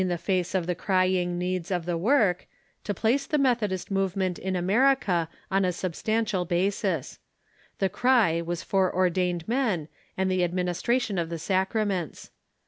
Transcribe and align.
AMERICAN 0.01 0.09
METHODISM 0.15 0.63
535 0.63 0.87
crying 0.87 1.37
needs 1.37 1.69
of 1.69 1.85
the 1.85 1.95
work, 1.95 2.47
to 2.83 2.91
place 2.95 3.27
the 3.27 3.37
Methodist 3.37 3.91
movement 3.91 4.39
in 4.39 4.55
America 4.55 5.29
on 5.51 5.63
a 5.63 5.71
substantial 5.71 6.43
basis. 6.43 7.19
The 7.77 7.87
cry 7.87 8.41
was 8.41 8.63
for 8.63 8.91
ordained 8.91 9.47
men 9.47 9.89
and 10.17 10.31
the 10.31 10.43
administration 10.43 11.19
of 11.19 11.29
the 11.29 11.37
sacraments. 11.37 12.31